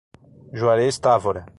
Juarez 0.51 0.97
Távora 0.99 1.45